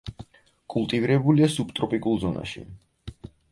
[0.75, 2.67] კულტივირებულია სუბტროპიკულ ზონაში.